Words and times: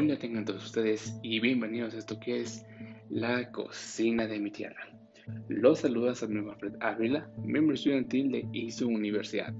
Buenas 0.00 0.18
tengan 0.18 0.46
todos 0.46 0.64
ustedes 0.64 1.14
y 1.22 1.40
bienvenidos 1.40 1.92
a 1.92 1.98
esto 1.98 2.18
que 2.18 2.40
es 2.40 2.64
la 3.10 3.52
cocina 3.52 4.26
de 4.26 4.38
mi 4.38 4.50
tierra. 4.50 4.88
Los 5.50 5.80
saludos 5.80 6.22
a 6.22 6.26
mi 6.26 6.38
Alfred 6.38 6.72
Ávila, 6.80 7.30
miembro 7.44 7.74
estudiantil 7.74 8.32
de 8.32 8.48
ISO 8.54 8.88
Universidad. 8.88 9.52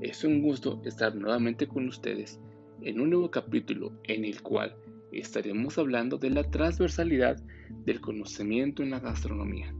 Es 0.00 0.24
un 0.24 0.42
gusto 0.42 0.82
estar 0.84 1.14
nuevamente 1.14 1.68
con 1.68 1.86
ustedes 1.86 2.40
en 2.82 3.00
un 3.00 3.10
nuevo 3.10 3.30
capítulo 3.30 3.92
en 4.02 4.24
el 4.24 4.42
cual 4.42 4.74
estaremos 5.12 5.78
hablando 5.78 6.18
de 6.18 6.30
la 6.30 6.42
transversalidad 6.42 7.40
del 7.86 8.00
conocimiento 8.00 8.82
en 8.82 8.90
la 8.90 8.98
gastronomía. 8.98 9.72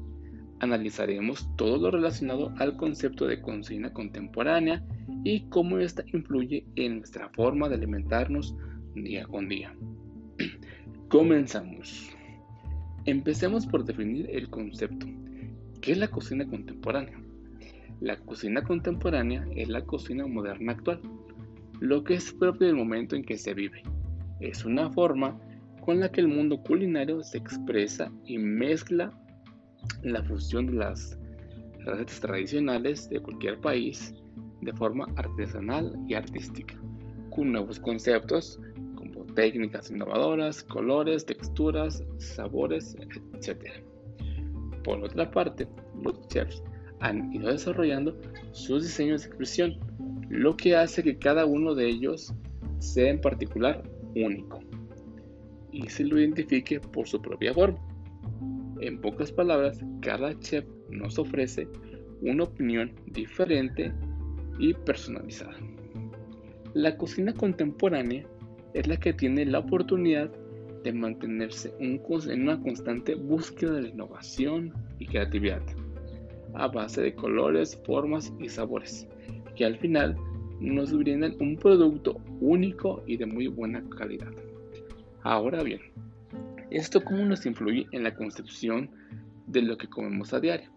Analizaremos 0.61 1.49
todo 1.57 1.77
lo 1.77 1.91
relacionado 1.91 2.55
al 2.59 2.77
concepto 2.77 3.27
de 3.27 3.43
cocina 3.43 3.93
contemporánea 3.93 4.81
y 5.25 5.49
cómo 5.49 5.81
esta 5.81 6.05
influye 6.13 6.65
en 6.77 6.99
nuestra 6.99 7.31
forma 7.31 7.69
de 7.69 7.75
alimentarnos 7.75 8.55
día 9.03 9.27
con 9.27 9.49
día. 9.49 9.75
Comenzamos. 11.09 12.11
Empecemos 13.05 13.67
por 13.67 13.85
definir 13.85 14.29
el 14.31 14.51
concepto. 14.51 15.07
¿Qué 15.81 15.93
es 15.93 15.99
la 15.99 16.09
cocina 16.09 16.47
contemporánea? 16.47 17.19
La 18.01 18.17
cocina 18.17 18.63
contemporánea 18.63 19.47
es 19.57 19.69
la 19.69 19.85
cocina 19.85 20.27
moderna 20.27 20.73
actual, 20.73 21.01
lo 21.81 22.05
que 22.05 22.15
es 22.15 22.33
propio 22.33 22.67
del 22.67 22.77
momento 22.77 23.17
en 23.17 23.25
que 23.25 23.39
se 23.39 23.55
vive. 23.55 23.83
Es 24.41 24.65
una 24.65 24.91
forma 24.91 25.41
con 25.81 26.01
la 26.01 26.11
que 26.11 26.21
el 26.21 26.29
mundo 26.29 26.63
culinario 26.63 27.23
se 27.23 27.39
expresa 27.39 28.13
y 28.25 28.39
mezcla 28.39 29.11
la 30.03 30.23
fusión 30.23 30.67
de 30.67 30.75
las 30.75 31.19
recetas 31.85 32.21
tradicionales 32.21 33.09
de 33.09 33.21
cualquier 33.21 33.59
país 33.61 34.15
de 34.61 34.73
forma 34.75 35.07
artesanal 35.17 35.97
y 36.07 36.15
artística, 36.15 36.75
con 37.31 37.53
nuevos 37.53 37.81
conceptos 37.81 38.61
técnicas 39.35 39.91
innovadoras, 39.91 40.63
colores, 40.63 41.25
texturas, 41.25 42.03
sabores, 42.19 42.97
etc. 43.35 43.83
Por 44.85 45.03
otra 45.03 45.31
parte, 45.31 45.67
los 46.03 46.27
chefs 46.29 46.63
han 47.01 47.33
ido 47.33 47.51
desarrollando 47.51 48.17
sus 48.53 48.83
diseños 48.83 49.23
de 49.23 49.29
expresión, 49.29 49.77
lo 50.29 50.57
que 50.57 50.77
hace 50.77 51.03
que 51.03 51.19
cada 51.19 51.47
uno 51.47 51.75
de 51.75 51.89
ellos 51.89 52.33
sea 52.79 53.11
en 53.11 53.21
particular 53.21 53.83
único 54.15 54.61
y 55.73 55.89
se 55.89 56.05
lo 56.05 56.19
identifique 56.19 56.81
por 56.81 57.07
su 57.07 57.21
propia 57.21 57.55
forma. 57.55 57.79
En 58.81 59.01
pocas 59.01 59.33
palabras, 59.33 59.81
cada 60.01 60.39
chef 60.41 60.65
nos 60.91 61.19
ofrece 61.19 61.69
una 62.21 62.45
opinión 62.45 62.93
diferente 63.07 63.93
y 64.59 64.75
personalizada. 64.75 65.57
La 66.75 66.97
cocina 66.97 67.33
contemporánea 67.33 68.25
es 68.79 68.87
la 68.87 68.97
que 68.97 69.13
tiene 69.13 69.45
la 69.45 69.59
oportunidad 69.59 70.31
de 70.85 70.93
mantenerse 70.93 71.75
en 71.81 72.01
una 72.43 72.61
constante 72.61 73.17
búsqueda 73.17 73.81
de 73.81 73.89
innovación 73.89 74.73
y 75.01 75.07
creatividad, 75.07 75.63
a 76.55 76.69
base 76.69 77.03
de 77.03 77.15
colores, 77.15 77.81
formas 77.85 78.33
y 78.39 78.49
sabores, 78.49 79.09
que 79.57 79.65
al 79.65 79.77
final 79.79 80.17
nos 80.61 80.97
brindan 80.97 81.35
un 81.41 81.57
producto 81.57 82.21
único 82.41 83.03
y 83.07 83.17
de 83.17 83.27
muy 83.27 83.49
buena 83.49 83.83
calidad. 83.97 84.33
Ahora 85.23 85.65
bien, 85.65 85.81
¿esto 86.71 87.03
cómo 87.03 87.25
nos 87.25 87.47
influye 87.47 87.87
en 87.91 88.05
la 88.05 88.15
concepción 88.15 88.91
de 89.49 89.63
lo 89.63 89.77
que 89.77 89.89
comemos 89.89 90.33
a 90.33 90.39
diario? 90.39 90.71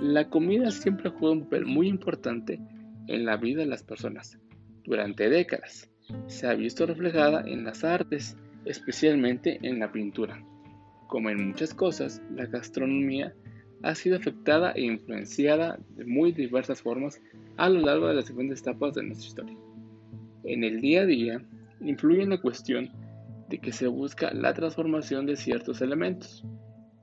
La 0.00 0.30
comida 0.30 0.70
siempre 0.70 1.10
juega 1.10 1.34
un 1.34 1.44
papel 1.44 1.66
muy 1.66 1.88
importante 1.88 2.60
en 3.08 3.24
la 3.24 3.36
vida 3.36 3.62
de 3.62 3.66
las 3.66 3.82
personas 3.82 4.38
durante 4.84 5.28
décadas 5.28 5.90
se 6.26 6.46
ha 6.46 6.54
visto 6.54 6.86
reflejada 6.86 7.42
en 7.46 7.64
las 7.64 7.84
artes, 7.84 8.36
especialmente 8.64 9.58
en 9.62 9.78
la 9.78 9.92
pintura. 9.92 10.42
Como 11.08 11.30
en 11.30 11.48
muchas 11.48 11.74
cosas, 11.74 12.22
la 12.34 12.46
gastronomía 12.46 13.34
ha 13.82 13.94
sido 13.94 14.16
afectada 14.16 14.72
e 14.72 14.82
influenciada 14.82 15.78
de 15.90 16.04
muy 16.04 16.32
diversas 16.32 16.80
formas 16.80 17.20
a 17.56 17.68
lo 17.68 17.80
largo 17.80 18.08
de 18.08 18.14
las 18.14 18.28
diferentes 18.28 18.60
etapas 18.60 18.94
de 18.94 19.02
nuestra 19.02 19.28
historia. 19.28 19.56
En 20.44 20.64
el 20.64 20.80
día 20.80 21.02
a 21.02 21.06
día, 21.06 21.42
influye 21.80 22.22
en 22.22 22.30
la 22.30 22.40
cuestión 22.40 22.90
de 23.48 23.58
que 23.58 23.72
se 23.72 23.86
busca 23.86 24.32
la 24.32 24.54
transformación 24.54 25.26
de 25.26 25.36
ciertos 25.36 25.80
elementos 25.82 26.44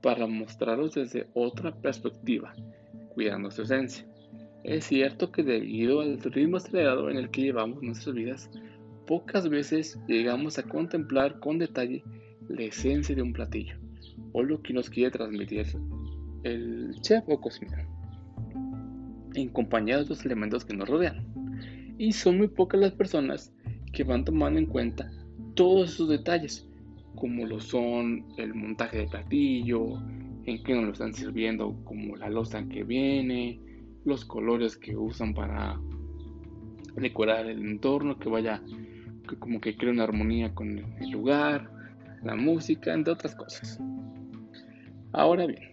para 0.02 0.26
mostrarlos 0.26 0.94
desde 0.94 1.28
otra 1.34 1.72
perspectiva, 1.72 2.52
cuidando 3.14 3.50
su 3.50 3.62
esencia. 3.62 4.06
Es 4.64 4.84
cierto 4.86 5.30
que 5.32 5.42
debido 5.42 6.00
al 6.00 6.20
ritmo 6.20 6.56
acelerado 6.56 7.10
en 7.10 7.16
el 7.16 7.30
que 7.30 7.42
llevamos 7.42 7.82
nuestras 7.82 8.14
vidas, 8.14 8.50
Pocas 9.06 9.48
veces 9.48 9.98
llegamos 10.06 10.58
a 10.58 10.62
contemplar 10.62 11.40
con 11.40 11.58
detalle 11.58 12.04
la 12.48 12.62
esencia 12.62 13.14
de 13.14 13.22
un 13.22 13.32
platillo 13.32 13.76
o 14.32 14.42
lo 14.42 14.62
que 14.62 14.72
nos 14.72 14.88
quiere 14.88 15.10
transmitir 15.10 15.66
el 16.44 16.94
chef 17.00 17.24
o 17.26 17.40
cocinero, 17.40 17.86
en 19.34 19.48
compañía 19.48 19.98
de 19.98 20.06
los 20.06 20.24
elementos 20.24 20.64
que 20.64 20.74
nos 20.74 20.88
rodean. 20.88 21.26
Y 21.98 22.12
son 22.12 22.38
muy 22.38 22.48
pocas 22.48 22.80
las 22.80 22.92
personas 22.92 23.52
que 23.92 24.04
van 24.04 24.24
tomando 24.24 24.58
en 24.58 24.66
cuenta 24.66 25.10
todos 25.54 25.94
esos 25.94 26.08
detalles, 26.08 26.68
como 27.14 27.46
lo 27.46 27.60
son 27.60 28.24
el 28.38 28.54
montaje 28.54 28.98
del 28.98 29.08
platillo, 29.08 30.00
en 30.46 30.62
qué 30.62 30.74
nos 30.74 30.84
lo 30.84 30.92
están 30.92 31.14
sirviendo, 31.14 31.76
como 31.84 32.16
la 32.16 32.30
loza 32.30 32.58
en 32.58 32.68
que 32.68 32.84
viene, 32.84 33.60
los 34.04 34.24
colores 34.24 34.76
que 34.76 34.96
usan 34.96 35.34
para 35.34 35.78
decorar 36.96 37.46
el 37.46 37.60
entorno, 37.60 38.18
que 38.18 38.28
vaya 38.28 38.62
que 39.22 39.36
como 39.36 39.60
que 39.60 39.76
crea 39.76 39.92
una 39.92 40.04
armonía 40.04 40.54
con 40.54 40.78
el 41.00 41.10
lugar, 41.10 41.70
la 42.22 42.36
música, 42.36 42.92
entre 42.94 43.12
otras 43.12 43.34
cosas. 43.34 43.78
Ahora 45.12 45.46
bien, 45.46 45.70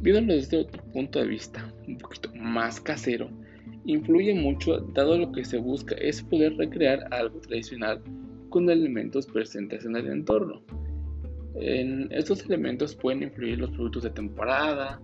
viéndolo 0.00 0.34
desde 0.34 0.58
otro 0.58 0.82
punto 0.92 1.18
de 1.18 1.26
vista, 1.26 1.72
un 1.88 1.98
poquito 1.98 2.30
más 2.34 2.80
casero, 2.80 3.28
influye 3.84 4.34
mucho 4.34 4.78
dado 4.78 5.18
lo 5.18 5.32
que 5.32 5.44
se 5.44 5.58
busca 5.58 5.94
es 5.96 6.22
poder 6.22 6.56
recrear 6.56 7.12
algo 7.12 7.40
tradicional 7.40 8.00
con 8.50 8.70
elementos 8.70 9.26
presentes 9.26 9.84
en 9.84 9.96
el 9.96 10.06
entorno. 10.06 10.62
En 11.56 12.08
estos 12.10 12.44
elementos 12.46 12.94
pueden 12.94 13.22
influir 13.22 13.58
los 13.58 13.70
productos 13.70 14.04
de 14.04 14.10
temporada, 14.10 15.00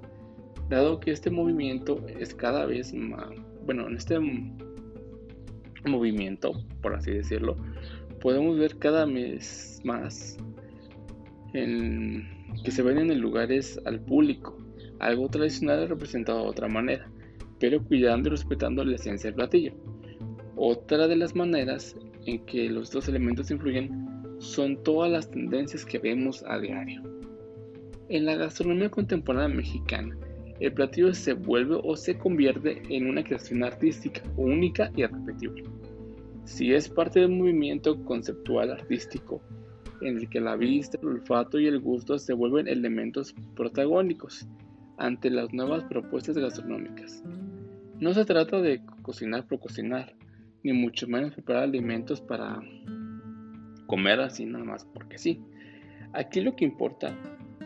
dado 0.69 1.01
que 1.01 1.11
este 1.11 1.31
movimiento 1.31 2.05
es 2.19 2.35
cada 2.35 2.67
vez 2.67 2.95
más, 2.95 3.29
bueno, 3.65 3.89
en 3.89 3.97
este 3.97 4.19
movimiento, 5.87 6.53
por 6.83 6.95
así 6.95 7.11
decirlo, 7.13 7.57
podemos 8.21 8.59
ver 8.59 8.77
cada 8.79 9.07
mes 9.07 9.81
más 9.85 10.39
en, 11.55 12.29
que 12.65 12.71
se 12.71 12.83
ven 12.83 12.99
en 12.99 13.21
lugares 13.21 13.81
al 13.85 14.01
público, 14.01 14.59
algo 14.99 15.29
tradicional 15.29 15.89
representado 15.89 16.43
de 16.43 16.49
otra 16.49 16.69
manera, 16.69 17.11
pero 17.59 17.83
cuidando 17.83 18.29
y 18.29 18.33
respetando 18.33 18.85
la 18.85 18.97
esencia 18.97 19.29
del 19.29 19.37
platillo. 19.37 19.73
Otra 20.57 21.09
de 21.09 21.17
las 21.17 21.35
maneras 21.35 21.97
en 22.27 22.45
que 22.45 22.69
los 22.69 22.91
dos 22.91 23.09
elementos 23.09 23.51
influyen 23.51 24.37
son 24.39 24.83
todas 24.83 25.11
las 25.11 25.31
tendencias 25.31 25.85
que 25.85 25.99
vemos 25.99 26.45
a 26.47 26.59
diario. 26.59 27.03
En 28.09 28.27
la 28.27 28.35
gastronomía 28.35 28.91
contemporánea 28.91 29.55
mexicana, 29.55 30.17
el 30.61 30.73
platillo 30.75 31.13
se 31.15 31.33
vuelve 31.33 31.81
o 31.83 31.97
se 31.97 32.19
convierte 32.19 32.83
en 32.91 33.09
una 33.09 33.25
creación 33.25 33.65
artística 33.65 34.23
única 34.37 34.91
y 34.95 35.03
irrepetible. 35.03 35.65
Si 36.45 36.73
es 36.75 36.89
parte 36.89 37.21
del 37.21 37.31
movimiento 37.31 38.05
conceptual 38.05 38.71
artístico, 38.71 39.41
en 40.03 40.19
el 40.19 40.29
que 40.29 40.41
la 40.41 40.57
vista, 40.57 40.99
el 41.01 41.09
olfato 41.09 41.59
y 41.59 41.67
el 41.67 41.81
gusto 41.81 42.19
se 42.19 42.35
vuelven 42.35 42.69
elementos 42.69 43.35
protagónicos 43.55 44.47
ante 44.99 45.31
las 45.31 45.53
nuevas 45.53 45.85
propuestas 45.85 46.37
gastronómicas. 46.37 47.23
No 47.99 48.13
se 48.13 48.25
trata 48.25 48.61
de 48.61 48.83
cocinar 49.03 49.47
por 49.47 49.61
cocinar, 49.61 50.15
ni 50.63 50.73
mucho 50.73 51.07
menos 51.09 51.33
preparar 51.33 51.65
alimentos 51.65 52.21
para 52.21 52.61
comer 53.87 54.21
así 54.21 54.45
nada 54.45 54.65
más 54.65 54.85
porque 54.85 55.19
sí. 55.19 55.41
Aquí 56.13 56.41
lo 56.41 56.55
que 56.55 56.65
importa 56.65 57.15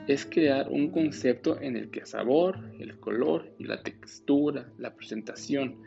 es 0.06 0.26
crear 0.26 0.68
un 0.68 0.90
concepto 0.90 1.60
en 1.60 1.76
el 1.76 1.90
que 1.90 2.00
el 2.00 2.06
sabor, 2.06 2.58
el 2.78 2.98
color 3.00 3.50
y 3.58 3.64
la 3.64 3.82
textura, 3.82 4.70
la 4.78 4.94
presentación, 4.94 5.80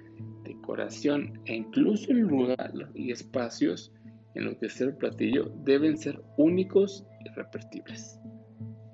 decoración 0.44 1.40
e 1.46 1.56
incluso 1.56 2.12
el 2.12 2.22
lugar 2.22 2.74
y 2.96 3.12
espacios 3.12 3.94
en 4.34 4.46
los 4.46 4.56
que 4.58 4.68
el 4.84 4.96
platillo 4.96 5.52
deben 5.64 5.98
ser 5.98 6.22
únicos 6.38 7.06
y 7.26 7.30
repetibles. 7.30 8.20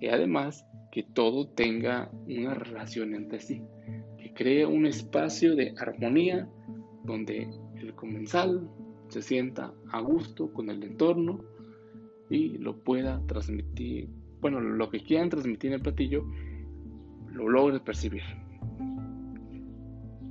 Y 0.01 0.07
además 0.07 0.65
que 0.91 1.03
todo 1.03 1.47
tenga 1.47 2.11
una 2.27 2.53
relación 2.53 3.15
entre 3.15 3.39
sí, 3.39 3.61
que 4.17 4.33
cree 4.33 4.65
un 4.65 4.85
espacio 4.85 5.55
de 5.55 5.73
armonía 5.77 6.49
donde 7.05 7.49
el 7.77 7.95
comensal 7.95 8.69
se 9.07 9.21
sienta 9.21 9.73
a 9.91 10.01
gusto 10.01 10.51
con 10.51 10.69
el 10.69 10.83
entorno 10.83 11.43
y 12.29 12.57
lo 12.57 12.77
pueda 12.83 13.21
transmitir 13.27 14.09
bueno, 14.43 14.59
lo 14.59 14.89
que 14.89 14.99
quieran 14.99 15.29
transmitir 15.29 15.69
en 15.69 15.75
el 15.75 15.81
platillo, 15.81 16.25
lo 17.31 17.47
logres 17.47 17.79
percibir. 17.79 18.21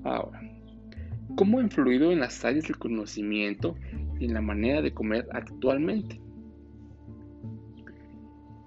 Ahora, 0.04 0.38
¿cómo 1.34 1.58
ha 1.58 1.62
influido 1.62 2.12
en 2.12 2.20
las 2.20 2.44
áreas 2.44 2.64
del 2.64 2.76
conocimiento 2.76 3.74
y 4.20 4.26
en 4.26 4.34
la 4.34 4.42
manera 4.42 4.82
de 4.82 4.92
comer 4.92 5.26
actualmente? 5.32 6.20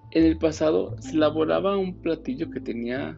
En 0.09 0.23
el 0.23 0.39
pasado 0.39 0.99
se 0.99 1.11
elaboraba 1.11 1.77
un 1.77 1.93
platillo 2.01 2.49
que 2.49 2.59
tenía 2.59 3.15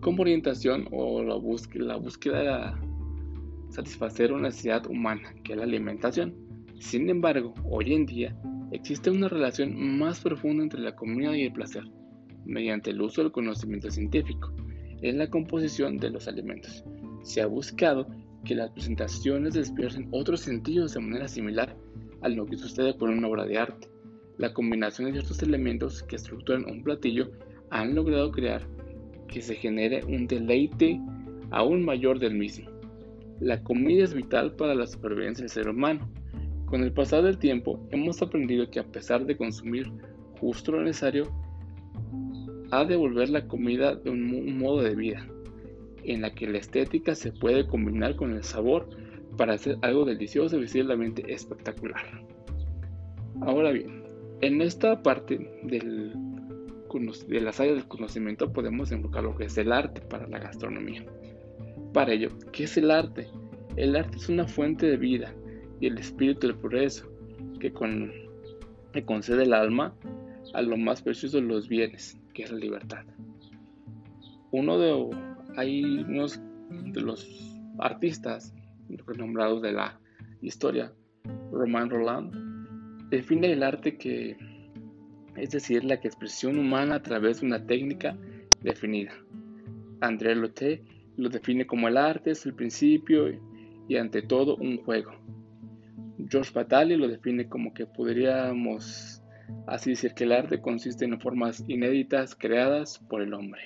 como 0.00 0.22
orientación 0.22 0.88
o 0.90 1.22
la 1.22 1.36
búsqueda, 1.36 1.84
la 1.84 1.96
búsqueda 1.96 2.42
de 2.42 3.72
satisfacer 3.72 4.32
una 4.32 4.48
necesidad 4.48 4.84
humana, 4.86 5.32
que 5.44 5.52
es 5.52 5.58
la 5.58 5.64
alimentación. 5.64 6.34
Sin 6.80 7.08
embargo, 7.08 7.54
hoy 7.70 7.94
en 7.94 8.06
día 8.06 8.36
existe 8.72 9.10
una 9.10 9.28
relación 9.28 9.98
más 9.98 10.20
profunda 10.20 10.62
entre 10.62 10.80
la 10.80 10.96
comida 10.96 11.36
y 11.36 11.44
el 11.44 11.52
placer, 11.52 11.84
mediante 12.44 12.90
el 12.90 13.00
uso 13.00 13.22
del 13.22 13.32
conocimiento 13.32 13.90
científico 13.90 14.52
en 15.02 15.18
la 15.18 15.28
composición 15.28 15.98
de 15.98 16.10
los 16.10 16.26
alimentos. 16.28 16.84
Se 17.22 17.42
ha 17.42 17.46
buscado 17.46 18.06
que 18.44 18.54
las 18.54 18.70
presentaciones 18.70 19.54
despierten 19.54 20.08
otros 20.10 20.40
sentidos 20.40 20.94
de 20.94 21.00
manera 21.00 21.28
similar 21.28 21.76
a 22.22 22.28
lo 22.28 22.46
que 22.46 22.56
sucede 22.56 22.96
con 22.96 23.10
una 23.10 23.28
obra 23.28 23.44
de 23.44 23.58
arte. 23.58 23.88
La 24.38 24.52
combinación 24.52 25.06
de 25.06 25.12
ciertos 25.12 25.42
elementos 25.42 26.02
que 26.02 26.16
estructuran 26.16 26.64
un 26.64 26.82
platillo 26.82 27.30
han 27.70 27.94
logrado 27.94 28.32
crear 28.32 28.66
que 29.28 29.42
se 29.42 29.54
genere 29.54 30.04
un 30.04 30.26
deleite 30.26 31.00
aún 31.50 31.84
mayor 31.84 32.18
del 32.18 32.34
mismo. 32.34 32.70
La 33.40 33.62
comida 33.62 34.04
es 34.04 34.14
vital 34.14 34.54
para 34.54 34.74
la 34.74 34.86
supervivencia 34.86 35.42
del 35.42 35.50
ser 35.50 35.68
humano. 35.68 36.08
Con 36.72 36.82
el 36.82 36.90
pasar 36.90 37.22
del 37.22 37.36
tiempo 37.36 37.86
hemos 37.90 38.22
aprendido 38.22 38.70
que 38.70 38.80
a 38.80 38.86
pesar 38.86 39.26
de 39.26 39.36
consumir 39.36 39.92
justo 40.40 40.72
lo 40.72 40.80
necesario, 40.80 41.30
ha 42.70 42.86
de 42.86 42.96
volver 42.96 43.28
la 43.28 43.46
comida 43.46 43.94
de 43.94 44.08
un 44.08 44.56
modo 44.56 44.80
de 44.80 44.94
vida, 44.94 45.28
en 46.02 46.22
la 46.22 46.34
que 46.34 46.46
la 46.46 46.56
estética 46.56 47.14
se 47.14 47.30
puede 47.30 47.66
combinar 47.66 48.16
con 48.16 48.32
el 48.32 48.42
sabor 48.42 48.88
para 49.36 49.52
hacer 49.52 49.76
algo 49.82 50.06
delicioso 50.06 50.56
y 50.56 50.60
visiblemente 50.60 51.30
espectacular. 51.30 52.24
Ahora 53.42 53.70
bien, 53.70 54.04
en 54.40 54.62
esta 54.62 55.02
parte 55.02 55.52
del, 55.64 56.14
de 57.28 57.40
las 57.42 57.60
áreas 57.60 57.76
del 57.76 57.88
conocimiento 57.88 58.50
podemos 58.50 58.90
enfocar 58.92 59.24
lo 59.24 59.36
que 59.36 59.44
es 59.44 59.58
el 59.58 59.72
arte 59.72 60.00
para 60.00 60.26
la 60.26 60.38
gastronomía. 60.38 61.04
Para 61.92 62.14
ello, 62.14 62.30
¿qué 62.50 62.64
es 62.64 62.78
el 62.78 62.90
arte? 62.90 63.28
El 63.76 63.94
arte 63.94 64.16
es 64.16 64.30
una 64.30 64.48
fuente 64.48 64.86
de 64.86 64.96
vida 64.96 65.34
y 65.82 65.88
el 65.88 65.98
espíritu 65.98 66.46
del 66.46 66.56
progreso 66.56 67.10
que, 67.58 67.72
con, 67.72 68.12
que 68.92 69.04
concede 69.04 69.42
el 69.42 69.52
alma 69.52 69.92
a 70.54 70.62
lo 70.62 70.76
más 70.76 71.02
precioso 71.02 71.38
de 71.38 71.42
los 71.42 71.68
bienes, 71.68 72.16
que 72.32 72.44
es 72.44 72.52
la 72.52 72.58
libertad. 72.58 73.04
Uno 74.52 74.78
de, 74.78 75.10
hay 75.56 75.82
unos 75.82 76.40
de 76.70 77.00
los 77.00 77.58
artistas 77.80 78.54
renombrados 79.06 79.60
de 79.60 79.72
la 79.72 79.98
historia, 80.40 80.92
Romain 81.50 81.90
Roland, 81.90 83.10
define 83.10 83.52
el 83.52 83.64
arte 83.64 83.98
que 83.98 84.36
es 85.36 85.50
decir, 85.50 85.82
la 85.82 85.94
expresión 85.94 86.58
humana 86.58 86.96
a 86.96 87.02
través 87.02 87.40
de 87.40 87.46
una 87.46 87.66
técnica 87.66 88.16
definida. 88.60 89.12
André 90.00 90.36
Lotte 90.36 90.84
lo 91.16 91.28
define 91.28 91.66
como 91.66 91.88
el 91.88 91.96
arte 91.96 92.30
es 92.30 92.46
el 92.46 92.54
principio 92.54 93.28
y 93.88 93.96
ante 93.96 94.22
todo 94.22 94.56
un 94.56 94.78
juego. 94.78 95.12
George 96.28 96.52
Batali 96.54 96.96
lo 96.96 97.08
define 97.08 97.48
como 97.48 97.72
que 97.74 97.86
podríamos 97.86 99.22
Así 99.66 99.90
decir 99.90 100.14
que 100.14 100.24
el 100.24 100.32
arte 100.32 100.60
consiste 100.60 101.04
en 101.04 101.20
formas 101.20 101.64
inéditas 101.68 102.34
creadas 102.34 102.98
por 103.08 103.22
el 103.22 103.32
hombre. 103.32 103.60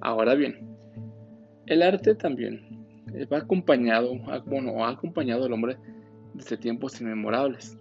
Ahora 0.00 0.34
bien, 0.34 0.68
el 1.66 1.82
arte 1.82 2.14
también 2.14 2.60
va 3.32 3.38
acompañado, 3.38 4.12
bueno, 4.46 4.84
ha 4.84 4.90
acompañado 4.90 5.46
al 5.46 5.52
hombre 5.52 5.76
desde 6.34 6.56
tiempos 6.56 7.00
inmemorables. 7.00 7.76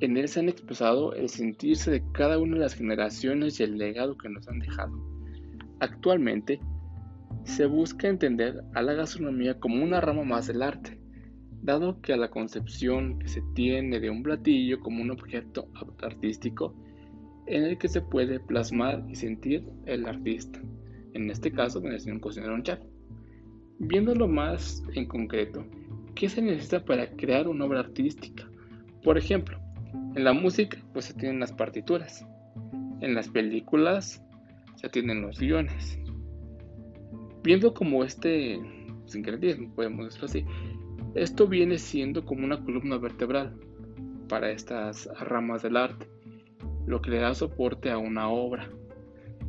En 0.00 0.16
él 0.16 0.28
se 0.28 0.38
han 0.38 0.48
expresado 0.48 1.12
el 1.14 1.28
sentirse 1.28 1.90
de 1.90 2.04
cada 2.12 2.38
una 2.38 2.54
de 2.54 2.60
las 2.60 2.74
generaciones 2.74 3.58
y 3.58 3.64
el 3.64 3.76
legado 3.76 4.16
que 4.16 4.28
nos 4.28 4.46
han 4.46 4.60
dejado. 4.60 4.92
Actualmente, 5.80 6.60
se 7.42 7.66
busca 7.66 8.06
entender 8.06 8.62
a 8.74 8.82
la 8.82 8.92
gastronomía 8.92 9.58
como 9.58 9.82
una 9.82 10.00
rama 10.00 10.22
más 10.22 10.46
del 10.46 10.62
arte, 10.62 10.97
dado 11.62 12.00
que 12.00 12.12
a 12.12 12.16
la 12.16 12.30
concepción 12.30 13.18
que 13.18 13.28
se 13.28 13.42
tiene 13.54 14.00
de 14.00 14.10
un 14.10 14.22
platillo 14.22 14.80
como 14.80 15.02
un 15.02 15.10
objeto 15.10 15.68
artístico 16.02 16.74
en 17.46 17.64
el 17.64 17.78
que 17.78 17.88
se 17.88 18.00
puede 18.00 18.40
plasmar 18.40 19.04
y 19.08 19.16
sentir 19.16 19.64
el 19.86 20.06
artista, 20.06 20.60
en 21.14 21.30
este 21.30 21.50
caso 21.50 21.80
siendo 21.80 22.12
un 22.12 22.20
cocinero 22.20 22.54
un 22.54 22.62
chef. 22.62 22.78
Viéndolo 23.78 24.28
más 24.28 24.82
en 24.94 25.06
concreto, 25.06 25.64
¿qué 26.14 26.28
se 26.28 26.42
necesita 26.42 26.84
para 26.84 27.10
crear 27.12 27.48
una 27.48 27.64
obra 27.64 27.80
artística? 27.80 28.48
Por 29.02 29.16
ejemplo, 29.16 29.58
en 30.14 30.24
la 30.24 30.32
música 30.32 30.78
pues 30.92 31.06
se 31.06 31.14
tienen 31.14 31.40
las 31.40 31.52
partituras, 31.52 32.26
en 33.00 33.14
las 33.14 33.28
películas 33.28 34.22
se 34.76 34.88
tienen 34.88 35.22
los 35.22 35.38
guiones. 35.38 35.98
Viendo 37.42 37.72
como 37.72 38.04
este 38.04 38.60
sincretismo, 39.06 39.72
podemos 39.74 40.06
decirlo 40.06 40.26
así, 40.26 40.44
esto 41.14 41.46
viene 41.46 41.78
siendo 41.78 42.24
como 42.24 42.44
una 42.44 42.62
columna 42.62 42.98
vertebral 42.98 43.54
para 44.28 44.50
estas 44.50 45.08
ramas 45.20 45.62
del 45.62 45.76
arte, 45.76 46.06
lo 46.86 47.00
que 47.00 47.10
le 47.10 47.18
da 47.18 47.34
soporte 47.34 47.90
a 47.90 47.98
una 47.98 48.28
obra. 48.28 48.68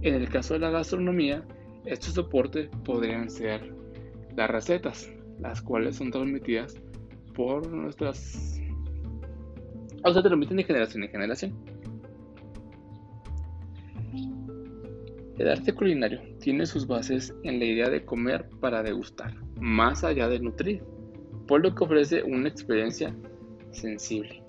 En 0.01 0.15
el 0.15 0.29
caso 0.29 0.53
de 0.53 0.61
la 0.61 0.69
gastronomía, 0.69 1.43
estos 1.85 2.13
soportes 2.13 2.69
podrían 2.85 3.29
ser 3.29 3.73
las 4.35 4.49
recetas, 4.49 5.11
las 5.39 5.61
cuales 5.61 5.97
son 5.97 6.11
transmitidas 6.11 6.75
por 7.35 7.67
nuestras... 7.67 8.61
o 10.03 10.13
se 10.13 10.21
transmiten 10.21 10.57
de 10.57 10.63
generación 10.63 11.03
en 11.03 11.09
generación. 11.09 11.53
El 15.37 15.47
arte 15.47 15.73
culinario 15.73 16.21
tiene 16.39 16.65
sus 16.65 16.85
bases 16.85 17.33
en 17.43 17.59
la 17.59 17.65
idea 17.65 17.89
de 17.89 18.03
comer 18.03 18.49
para 18.59 18.83
degustar, 18.83 19.33
más 19.59 20.03
allá 20.03 20.27
de 20.27 20.39
nutrir 20.39 20.83
por 21.49 21.63
que 21.73 21.83
ofrece 21.83 22.21
una 22.21 22.47
experiencia 22.47 23.11
sensible. 23.71 24.43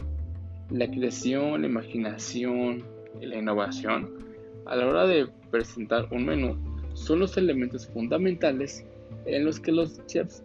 La 0.69 0.87
creación, 0.87 1.63
la 1.63 1.67
imaginación 1.67 2.85
la 3.23 3.39
innovación 3.39 4.19
a 4.67 4.77
la 4.77 4.87
hora 4.87 5.07
de 5.07 5.27
presentar 5.51 6.07
un 6.13 6.27
menú 6.27 6.57
son 6.93 7.21
los 7.21 7.39
elementos 7.39 7.89
fundamentales 7.89 8.85
en 9.25 9.47
los 9.47 9.59
que 9.59 9.73
los 9.73 10.07
chefs 10.07 10.45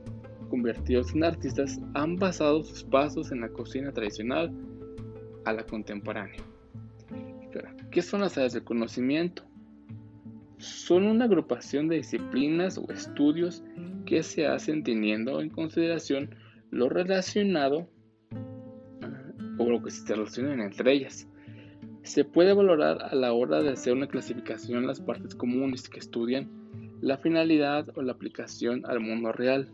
convertidos 0.50 1.14
en 1.14 1.26
artistas 1.26 1.78
han 1.94 2.16
basado 2.16 2.64
sus 2.64 2.86
pasos 2.86 3.34
en 3.34 3.42
la 3.42 3.50
cocina 3.50 3.92
tradicional 3.92 4.50
a 5.44 5.52
la 5.52 5.64
contemporánea. 5.64 6.42
¿Qué 7.92 8.02
son 8.02 8.22
las 8.22 8.38
áreas 8.38 8.54
del 8.54 8.64
conocimiento? 8.64 9.44
Son 10.58 11.04
una 11.04 11.26
agrupación 11.26 11.90
de 11.90 11.98
disciplinas 11.98 12.78
o 12.78 12.90
estudios 12.92 13.62
que 14.06 14.24
se 14.24 14.48
hacen 14.48 14.84
teniendo 14.84 15.42
en 15.42 15.50
consideración 15.50 16.30
lo 16.72 16.90
relacionado 16.90 17.88
o 19.58 19.70
lo 19.70 19.82
que 19.82 19.92
se 19.92 20.14
relacionan 20.14 20.62
entre 20.62 20.94
ellas. 20.94 21.28
Se 22.04 22.24
puede 22.24 22.54
valorar 22.54 23.02
a 23.02 23.16
la 23.16 23.34
hora 23.34 23.62
de 23.62 23.72
hacer 23.72 23.94
una 23.94 24.08
clasificación 24.08 24.86
las 24.86 25.02
partes 25.02 25.34
comunes 25.34 25.90
que 25.90 26.00
estudian 26.00 26.50
la 27.02 27.18
finalidad 27.18 27.88
o 27.96 28.02
la 28.02 28.14
aplicación 28.14 28.86
al 28.86 29.00
mundo 29.00 29.32
real. 29.32 29.70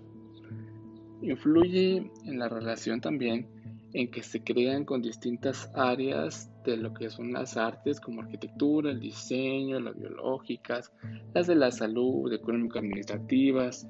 Influye 1.21 2.11
en 2.25 2.39
la 2.39 2.49
relación 2.49 2.99
también 2.99 3.47
en 3.93 4.09
que 4.09 4.23
se 4.23 4.43
crean 4.43 4.85
con 4.85 5.01
distintas 5.01 5.69
áreas 5.75 6.49
de 6.63 6.77
lo 6.77 6.93
que 6.93 7.09
son 7.09 7.33
las 7.33 7.57
artes 7.57 7.99
como 7.99 8.21
arquitectura, 8.21 8.91
el 8.91 8.99
diseño, 8.99 9.79
las 9.79 9.97
biológicas, 9.97 10.91
las 11.33 11.47
de 11.47 11.55
la 11.55 11.71
salud, 11.71 12.31
económicas, 12.31 12.77
administrativas, 12.77 13.87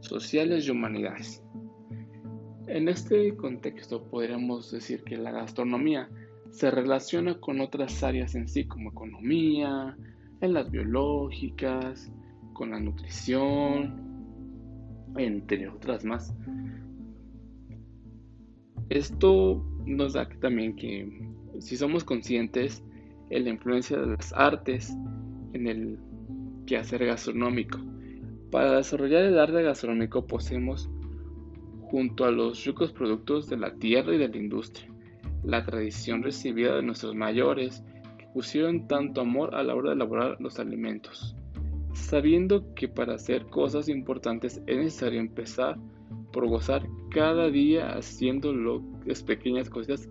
sociales 0.00 0.66
y 0.66 0.70
humanidades. 0.70 1.42
En 2.72 2.88
este 2.88 3.36
contexto 3.36 4.02
podríamos 4.02 4.72
decir 4.72 5.04
que 5.04 5.18
la 5.18 5.30
gastronomía 5.30 6.08
se 6.52 6.70
relaciona 6.70 7.38
con 7.38 7.60
otras 7.60 8.02
áreas 8.02 8.34
en 8.34 8.48
sí 8.48 8.64
como 8.64 8.92
economía, 8.92 9.94
en 10.40 10.54
las 10.54 10.70
biológicas, 10.70 12.10
con 12.54 12.70
la 12.70 12.80
nutrición, 12.80 13.92
entre 15.18 15.68
otras 15.68 16.06
más. 16.06 16.34
Esto 18.88 19.62
nos 19.84 20.14
da 20.14 20.26
también 20.40 20.74
que 20.74 21.28
si 21.58 21.76
somos 21.76 22.04
conscientes 22.04 22.82
en 23.28 23.44
la 23.44 23.50
influencia 23.50 23.98
de 23.98 24.16
las 24.16 24.32
artes 24.32 24.96
en 25.52 25.66
el 25.66 25.98
quehacer 26.64 27.04
gastronómico, 27.04 27.78
para 28.50 28.78
desarrollar 28.78 29.24
el 29.24 29.38
arte 29.38 29.62
gastronómico 29.62 30.26
poseemos 30.26 30.88
junto 31.92 32.24
a 32.24 32.30
los 32.30 32.64
ricos 32.64 32.90
productos 32.90 33.50
de 33.50 33.58
la 33.58 33.74
tierra 33.74 34.14
y 34.14 34.18
de 34.18 34.28
la 34.28 34.38
industria, 34.38 34.90
la 35.44 35.62
tradición 35.62 36.22
recibida 36.22 36.74
de 36.74 36.82
nuestros 36.82 37.14
mayores 37.14 37.84
que 38.16 38.26
pusieron 38.32 38.88
tanto 38.88 39.20
amor 39.20 39.54
a 39.54 39.62
la 39.62 39.74
hora 39.74 39.90
de 39.90 39.96
elaborar 39.96 40.40
los 40.40 40.58
alimentos, 40.58 41.36
sabiendo 41.92 42.72
que 42.74 42.88
para 42.88 43.16
hacer 43.16 43.44
cosas 43.44 43.90
importantes 43.90 44.62
es 44.66 44.76
necesario 44.78 45.20
empezar 45.20 45.76
por 46.32 46.48
gozar 46.48 46.82
cada 47.10 47.50
día 47.50 47.90
haciendo 47.90 48.54
las 49.04 49.22
pequeñas 49.22 49.68
cosas 49.68 50.08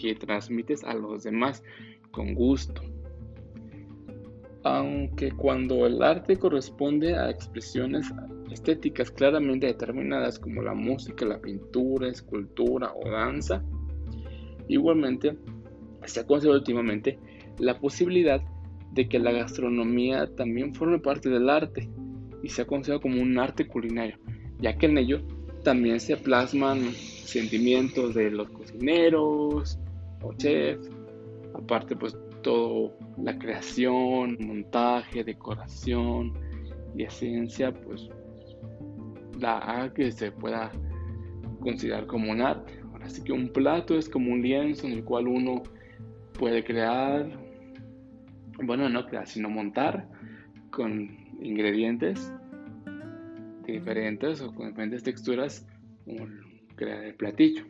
que 0.00 0.14
transmites 0.14 0.82
a 0.82 0.94
los 0.94 1.24
demás 1.24 1.62
con 2.10 2.32
gusto. 2.32 2.80
Aunque 4.64 5.30
cuando 5.32 5.84
el 5.84 6.02
arte 6.02 6.38
corresponde 6.38 7.18
a 7.18 7.28
expresiones 7.28 8.10
estéticas 8.50 9.10
claramente 9.10 9.66
determinadas 9.66 10.38
como 10.38 10.62
la 10.62 10.74
música, 10.74 11.24
la 11.24 11.40
pintura, 11.40 12.08
escultura 12.08 12.92
o 12.94 13.10
danza, 13.10 13.62
igualmente 14.68 15.36
se 16.04 16.20
ha 16.20 16.26
considerado 16.26 16.60
últimamente 16.60 17.18
la 17.58 17.78
posibilidad 17.78 18.42
de 18.92 19.08
que 19.08 19.18
la 19.18 19.32
gastronomía 19.32 20.26
también 20.34 20.74
forme 20.74 20.98
parte 20.98 21.28
del 21.28 21.50
arte 21.50 21.88
y 22.42 22.48
se 22.48 22.62
ha 22.62 22.66
considerado 22.66 23.02
como 23.02 23.20
un 23.20 23.38
arte 23.38 23.66
culinario, 23.66 24.18
ya 24.60 24.76
que 24.76 24.86
en 24.86 24.98
ello 24.98 25.20
también 25.62 26.00
se 26.00 26.16
plasman 26.16 26.92
sentimientos 26.92 28.14
de 28.14 28.30
los 28.30 28.48
cocineros 28.50 29.78
o 30.22 30.32
chefs, 30.34 30.90
aparte 31.54 31.96
pues 31.96 32.16
todo 32.42 32.96
la 33.22 33.38
creación, 33.38 34.38
montaje, 34.40 35.24
decoración 35.24 36.32
y 36.96 37.02
esencia 37.02 37.72
pues 37.72 38.08
la 39.40 39.58
haga 39.58 39.94
que 39.94 40.10
se 40.12 40.32
pueda 40.32 40.70
considerar 41.60 42.06
como 42.06 42.30
un 42.30 42.40
arte. 42.40 42.80
Así 43.02 43.22
que 43.22 43.32
un 43.32 43.48
plato 43.48 43.96
es 43.96 44.08
como 44.08 44.32
un 44.32 44.42
lienzo 44.42 44.86
en 44.86 44.92
el 44.92 45.04
cual 45.04 45.28
uno 45.28 45.62
puede 46.38 46.64
crear, 46.64 47.26
bueno, 48.62 48.88
no 48.88 49.06
crear, 49.06 49.26
sino 49.26 49.48
montar 49.48 50.08
con 50.70 51.08
ingredientes 51.40 52.32
diferentes 53.66 54.40
o 54.40 54.54
con 54.54 54.68
diferentes 54.68 55.02
texturas, 55.02 55.66
crear 56.76 57.04
el 57.04 57.14
platillo. 57.14 57.64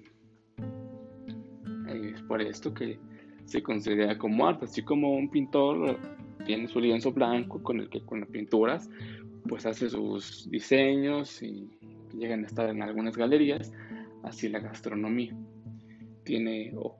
es 1.88 2.22
por 2.22 2.40
esto 2.42 2.72
que 2.72 2.98
se 3.44 3.62
considera 3.62 4.16
como 4.18 4.46
arte, 4.46 4.66
así 4.66 4.82
como 4.82 5.12
un 5.12 5.30
pintor 5.30 5.98
tiene 6.44 6.68
su 6.68 6.80
lienzo 6.80 7.12
blanco 7.12 7.62
con 7.62 7.80
el 7.80 7.88
que 7.88 8.00
con 8.04 8.20
las 8.20 8.28
pinturas 8.28 8.88
pues 9.48 9.66
hace 9.66 9.90
sus 9.90 10.48
diseños 10.50 11.42
y 11.42 11.68
llegan 12.16 12.44
a 12.44 12.46
estar 12.46 12.68
en 12.68 12.82
algunas 12.82 13.16
galerías, 13.16 13.72
así 14.22 14.48
la 14.48 14.60
gastronomía 14.60 15.36
tiene, 16.24 16.72
o 16.76 16.96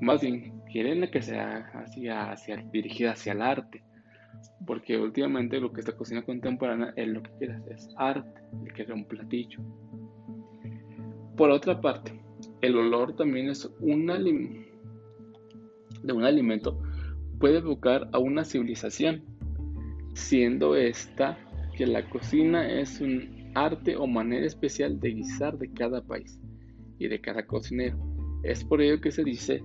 más 0.00 0.20
bien 0.20 0.62
quieren 0.70 1.10
que 1.10 1.20
sea 1.20 1.70
hacia, 1.74 2.30
hacia, 2.30 2.56
dirigida 2.72 3.12
hacia 3.12 3.32
el 3.32 3.42
arte, 3.42 3.82
porque 4.66 4.96
últimamente 4.96 5.60
lo 5.60 5.72
que 5.72 5.80
esta 5.80 5.96
cocina 5.96 6.22
contemporánea 6.22 6.92
es 6.96 7.08
lo 7.08 7.22
que 7.22 7.30
quiere 7.38 7.58
es 7.70 7.88
arte, 7.96 8.40
que 8.64 8.72
quiere 8.72 8.94
un 8.94 9.04
platillo. 9.04 9.60
Por 11.36 11.50
otra 11.50 11.80
parte, 11.80 12.22
el 12.60 12.76
olor 12.76 13.16
también 13.16 13.48
es 13.50 13.68
un 13.80 14.06
de 16.02 16.12
un 16.12 16.24
alimento 16.24 16.80
puede 17.42 17.58
evocar 17.58 18.08
a 18.12 18.20
una 18.20 18.44
civilización, 18.44 19.24
siendo 20.14 20.76
esta 20.76 21.36
que 21.82 21.86
la 21.88 22.08
cocina 22.08 22.70
es 22.70 23.00
un 23.00 23.50
arte 23.56 23.96
o 23.96 24.06
manera 24.06 24.46
especial 24.46 25.00
de 25.00 25.14
guisar 25.14 25.58
de 25.58 25.68
cada 25.72 26.00
país 26.00 26.38
y 27.00 27.08
de 27.08 27.20
cada 27.20 27.44
cocinero. 27.44 27.98
Es 28.44 28.62
por 28.62 28.80
ello 28.80 29.00
que 29.00 29.10
se 29.10 29.24
dice 29.24 29.64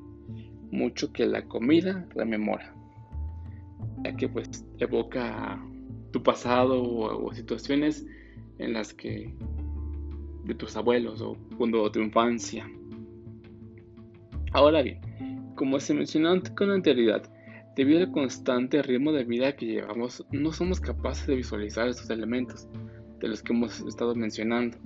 mucho 0.71 1.13
que 1.13 1.27
la 1.27 1.43
comida 1.43 2.07
rememora, 2.15 2.74
ya 4.03 4.15
que 4.15 4.27
pues 4.27 4.65
evoca 4.79 5.63
tu 6.09 6.24
pasado 6.24 6.81
o, 6.81 7.31
situaciones 7.36 8.03
en 8.57 8.74
las 8.74 8.95
que 8.95 9.31
de 10.45 10.55
tus 10.55 10.75
abuelos 10.75 11.21
o 11.21 11.38
cuando 11.55 11.91
tu 11.91 12.00
infancia. 12.00 12.67
Ahora 14.53 14.81
bien, 14.81 15.01
como 15.53 15.79
se 15.79 15.93
mencionó 15.93 16.41
con 16.55 16.71
anterioridad, 16.71 17.31
debido 17.77 18.00
al 18.00 18.12
constante 18.12 18.81
ritmo 18.81 19.12
de 19.12 19.24
vida 19.24 19.55
que 19.55 19.67
llevamos, 19.67 20.25
no 20.31 20.51
somos 20.51 20.81
capaces 20.81 21.27
de 21.27 21.36
visualizar 21.36 21.88
estos 21.88 22.10
elementos 22.10 22.67
de 23.19 23.27
los 23.27 23.43
que 23.43 23.53
hemos 23.53 23.79
estado 23.81 24.15
mencionando 24.15 24.77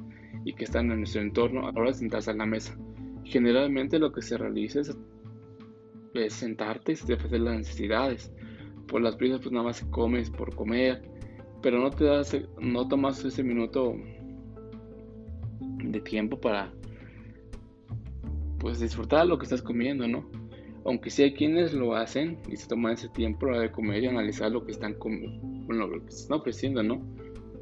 y 0.44 0.54
que 0.54 0.66
están 0.66 0.92
en 0.92 0.98
nuestro 0.98 1.22
entorno 1.22 1.66
a 1.66 1.72
la 1.72 1.80
hora 1.80 1.92
de 1.92 1.98
sentarse 1.98 2.32
a 2.32 2.34
la 2.34 2.46
mesa. 2.46 2.78
Generalmente 3.24 3.98
lo 3.98 4.12
que 4.12 4.22
se 4.22 4.38
realiza 4.38 4.82
es, 4.82 6.34
sentarte 6.34 6.92
y 6.92 6.96
satisfacer 6.98 7.40
las 7.40 7.60
necesidades. 7.60 8.30
Por 8.90 9.02
las 9.02 9.16
prisas 9.16 9.40
pues 9.40 9.54
nada 9.54 9.68
más 9.68 9.82
comes 9.86 10.30
por 10.30 10.54
comer, 10.54 11.02
pero 11.62 11.80
no 11.80 11.92
te 11.92 12.04
das, 12.04 12.36
no 12.60 12.90
tomas 12.90 13.24
ese 13.24 13.42
minuto 13.42 13.96
de 15.62 16.02
tiempo 16.02 16.38
para 16.42 16.74
pues 18.60 18.82
disfrutar 18.82 19.28
lo 19.28 19.38
que 19.38 19.46
estás 19.46 19.62
comiendo, 19.62 20.06
¿no? 20.10 20.41
Aunque 20.86 21.10
sí 21.10 21.24
hay 21.24 21.34
quienes 21.34 21.74
lo 21.74 21.96
hacen 21.96 22.38
y 22.50 22.58
se 22.58 22.68
toman 22.68 22.94
ese 22.94 23.10
tiempo 23.10 23.48
de 23.48 23.72
comer 23.72 24.04
y 24.04 24.08
analizar 24.08 24.52
lo 24.52 24.66
que 24.66 24.72
están 24.72 24.96
bueno, 25.00 25.88
lo 25.88 26.04
que 26.04 26.10
están 26.10 26.40
ofreciendo, 26.40 26.82
¿no? 26.82 27.02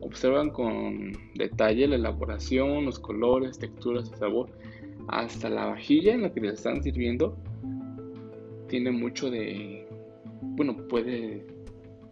Observan 0.01 0.51
con 0.51 1.11
detalle 1.35 1.87
la 1.87 1.95
elaboración, 1.95 2.85
los 2.85 2.99
colores, 2.99 3.59
texturas 3.59 4.09
y 4.13 4.17
sabor 4.17 4.49
hasta 5.09 5.49
la 5.49 5.65
vajilla 5.65 6.13
en 6.13 6.21
la 6.21 6.31
que 6.31 6.39
les 6.39 6.53
están 6.53 6.83
sirviendo 6.83 7.35
tiene 8.67 8.91
mucho 8.91 9.29
de, 9.29 9.87
bueno, 10.41 10.77
puede 10.87 11.45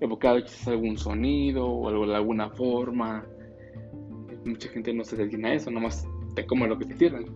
evocar 0.01 0.43
quizás 0.43 0.67
algún 0.67 0.97
sonido 0.97 1.65
o 1.65 1.87
alguna 1.87 2.49
forma. 2.49 3.25
Mucha 4.43 4.69
gente 4.69 4.93
no 4.93 5.03
se 5.03 5.15
dedica 5.15 5.47
a 5.47 5.53
eso, 5.53 5.71
nomás 5.71 6.07
te 6.35 6.45
come 6.45 6.67
lo 6.67 6.77
que 6.77 6.85
te 6.85 6.97
sirven. 6.97 7.27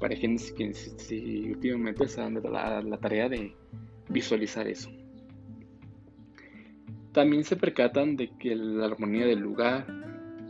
Para 0.00 0.14
quienes, 0.14 0.54
si, 0.98 1.50
últimamente 1.50 2.06
se 2.08 2.20
dan 2.20 2.34
la, 2.34 2.98
tarea 2.98 3.28
de 3.28 3.54
visualizar 4.08 4.68
eso. 4.68 4.90
También 7.12 7.44
se 7.44 7.56
percatan 7.56 8.16
de 8.16 8.30
que 8.38 8.54
la 8.54 8.86
armonía 8.86 9.26
del 9.26 9.38
lugar, 9.38 9.86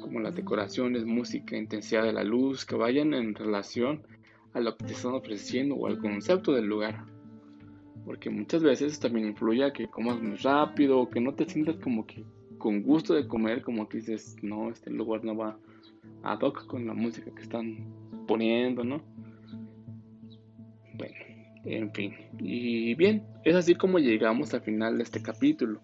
como 0.00 0.20
las 0.20 0.34
decoraciones, 0.34 1.04
música, 1.04 1.56
intensidad 1.56 2.02
de 2.02 2.12
la 2.12 2.24
luz, 2.24 2.64
que 2.64 2.74
vayan 2.74 3.14
en 3.14 3.34
relación 3.34 4.02
a 4.52 4.60
lo 4.60 4.76
que 4.76 4.86
te 4.86 4.92
están 4.94 5.14
ofreciendo 5.14 5.76
o 5.76 5.86
al 5.86 5.98
concepto 5.98 6.52
del 6.52 6.66
lugar. 6.66 7.04
Porque 8.04 8.30
muchas 8.30 8.62
veces 8.62 8.98
también 8.98 9.28
influye 9.28 9.64
a 9.64 9.72
que 9.72 9.88
comas 9.88 10.20
muy 10.20 10.36
rápido 10.36 10.98
o 10.98 11.08
que 11.08 11.20
no 11.20 11.34
te 11.34 11.48
sientas 11.48 11.76
como 11.76 12.06
que 12.06 12.24
con 12.58 12.82
gusto 12.82 13.14
de 13.14 13.28
comer, 13.28 13.62
como 13.62 13.88
que 13.88 13.98
dices, 13.98 14.36
no, 14.42 14.70
este 14.70 14.90
lugar 14.90 15.24
no 15.24 15.36
va 15.36 15.58
a 16.22 16.34
hoc 16.34 16.66
con 16.66 16.86
la 16.86 16.94
música 16.94 17.30
que 17.34 17.42
están 17.42 17.76
poniendo, 18.26 18.84
¿no? 18.84 19.02
Bueno, 20.96 21.14
en 21.64 21.92
fin. 21.92 22.14
Y 22.38 22.94
bien, 22.94 23.24
es 23.44 23.54
así 23.54 23.74
como 23.74 23.98
llegamos 23.98 24.54
al 24.54 24.62
final 24.62 24.96
de 24.96 25.02
este 25.02 25.22
capítulo 25.22 25.80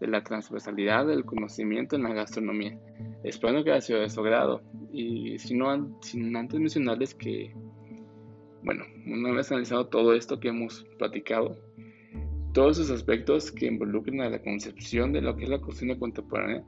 de 0.00 0.06
la 0.06 0.22
transversalidad 0.22 1.06
del 1.06 1.24
conocimiento 1.24 1.96
en 1.96 2.02
la 2.02 2.14
gastronomía. 2.14 2.78
Espero 3.22 3.62
que 3.62 3.72
haya 3.72 3.80
sido 3.80 4.00
de 4.00 4.08
su 4.08 4.20
agrado. 4.20 4.62
Y 4.92 5.38
si 5.38 5.54
no, 5.54 5.98
sin 6.02 6.34
antes 6.36 6.58
mencionarles 6.58 7.14
que 7.14 7.52
bueno, 8.62 8.84
una 9.06 9.32
vez 9.32 9.50
analizado 9.50 9.86
todo 9.86 10.14
esto 10.14 10.38
que 10.38 10.48
hemos 10.48 10.84
platicado, 10.98 11.56
todos 12.52 12.78
esos 12.78 12.90
aspectos 12.90 13.50
que 13.50 13.66
involucran 13.66 14.20
a 14.20 14.28
la 14.28 14.42
concepción 14.42 15.12
de 15.12 15.22
lo 15.22 15.34
que 15.36 15.44
es 15.44 15.50
la 15.50 15.60
cocina 15.60 15.98
contemporánea, 15.98 16.62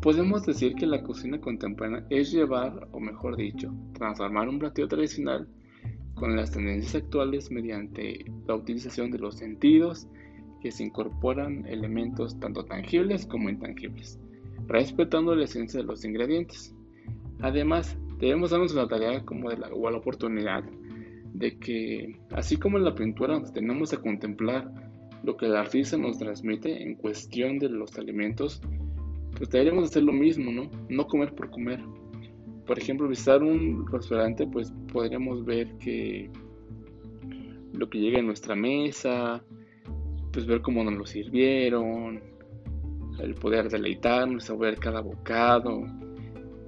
podemos 0.00 0.46
decir 0.46 0.74
que 0.74 0.86
la 0.86 1.02
cocina 1.02 1.40
contemporánea 1.40 2.06
es 2.10 2.30
llevar, 2.32 2.88
o 2.92 3.00
mejor 3.00 3.36
dicho, 3.36 3.74
transformar 3.94 4.48
un 4.48 4.60
platillo 4.60 4.88
tradicional 4.88 5.48
con 6.14 6.36
las 6.36 6.50
tendencias 6.50 6.94
actuales 6.94 7.50
mediante 7.50 8.24
la 8.46 8.54
utilización 8.54 9.10
de 9.10 9.18
los 9.18 9.36
sentidos 9.36 10.06
que 10.60 10.70
se 10.70 10.84
incorporan 10.84 11.66
elementos 11.66 12.38
tanto 12.38 12.64
tangibles 12.64 13.26
como 13.26 13.50
intangibles, 13.50 14.20
respetando 14.68 15.34
la 15.34 15.44
esencia 15.44 15.80
de 15.80 15.86
los 15.86 16.04
ingredientes. 16.04 16.74
Además, 17.40 17.98
debemos 18.18 18.50
darnos 18.50 18.74
la 18.74 18.86
tarea 18.86 19.24
como 19.24 19.50
de 19.50 19.56
la 19.58 19.68
oportunidad 19.68 20.62
de 21.34 21.58
que, 21.58 22.16
así 22.30 22.56
como 22.56 22.78
en 22.78 22.84
la 22.84 22.94
pintura 22.94 23.38
nos 23.38 23.52
tenemos 23.52 23.92
a 23.92 24.00
contemplar 24.00 24.70
lo 25.24 25.36
que 25.36 25.46
el 25.46 25.56
artista 25.56 25.96
nos 25.96 26.18
transmite 26.18 26.82
en 26.82 26.94
cuestión 26.94 27.58
de 27.58 27.68
los 27.68 27.96
alimentos, 27.98 28.60
pues 29.36 29.50
deberíamos 29.50 29.84
hacer 29.84 30.02
lo 30.02 30.12
mismo, 30.12 30.52
¿no? 30.52 30.70
No 30.88 31.06
comer 31.06 31.34
por 31.34 31.50
comer. 31.50 31.80
Por 32.66 32.78
ejemplo, 32.78 33.08
visitar 33.08 33.42
un 33.42 33.86
restaurante, 33.86 34.46
pues 34.46 34.72
podríamos 34.92 35.44
ver 35.44 35.68
que 35.78 36.30
lo 37.72 37.88
que 37.88 37.98
llega 37.98 38.20
a 38.20 38.22
nuestra 38.22 38.54
mesa, 38.54 39.42
pues 40.32 40.46
ver 40.46 40.60
cómo 40.60 40.84
nos 40.84 40.94
lo 40.94 41.06
sirvieron, 41.06 42.20
el 43.18 43.34
poder 43.34 43.68
deleitarnos, 43.68 44.44
saber 44.44 44.78
cada 44.78 45.00
bocado, 45.00 45.84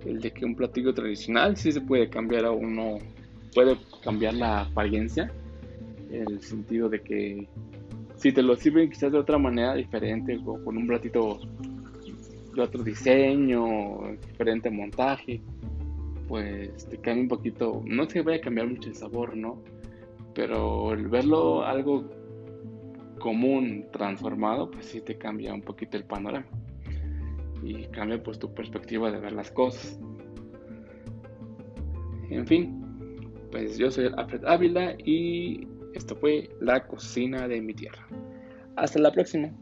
el 0.04 0.20
de 0.20 0.30
que 0.32 0.44
un 0.44 0.54
platillo 0.54 0.92
tradicional 0.92 1.56
sí 1.56 1.72
se 1.72 1.80
puede 1.80 2.08
cambiar 2.08 2.44
a 2.44 2.50
uno 2.50 2.98
puede 3.54 3.78
cambiar 4.02 4.34
la 4.34 4.62
apariencia, 4.62 5.32
el 6.10 6.42
sentido 6.42 6.88
de 6.88 7.00
que 7.00 7.48
si 8.16 8.32
te 8.32 8.42
lo 8.42 8.56
sirven 8.56 8.90
quizás 8.90 9.12
de 9.12 9.18
otra 9.18 9.38
manera 9.38 9.74
diferente 9.74 10.38
o 10.44 10.62
con 10.62 10.76
un 10.76 10.86
platito 10.86 11.38
de 12.54 12.60
otro 12.60 12.82
diseño, 12.82 14.16
diferente 14.28 14.70
montaje, 14.70 15.40
pues 16.34 16.88
te 16.88 16.98
cambia 16.98 17.22
un 17.22 17.28
poquito, 17.28 17.80
no 17.84 18.10
se 18.10 18.20
vaya 18.20 18.38
a 18.38 18.40
cambiar 18.40 18.66
mucho 18.66 18.88
el 18.88 18.96
sabor, 18.96 19.36
¿no? 19.36 19.62
Pero 20.34 20.92
el 20.92 21.06
verlo 21.06 21.64
algo 21.64 22.10
común 23.20 23.86
transformado, 23.92 24.68
pues 24.68 24.86
sí 24.86 25.00
te 25.00 25.16
cambia 25.16 25.54
un 25.54 25.62
poquito 25.62 25.96
el 25.96 26.02
panorama 26.02 26.44
y 27.62 27.84
cambia 27.84 28.20
pues 28.20 28.40
tu 28.40 28.52
perspectiva 28.52 29.12
de 29.12 29.20
ver 29.20 29.30
las 29.30 29.52
cosas. 29.52 29.96
En 32.30 32.44
fin, 32.48 32.82
pues 33.52 33.78
yo 33.78 33.92
soy 33.92 34.10
Alfred 34.16 34.44
Ávila 34.44 34.96
y 35.04 35.68
esto 35.94 36.16
fue 36.16 36.50
La 36.60 36.84
cocina 36.84 37.46
de 37.46 37.60
mi 37.60 37.74
tierra. 37.74 38.08
Hasta 38.74 38.98
la 38.98 39.12
próxima. 39.12 39.52